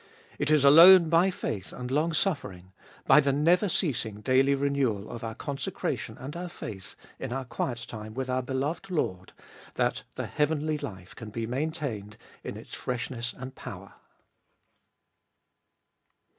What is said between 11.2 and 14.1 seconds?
be maintained in its freshness and power.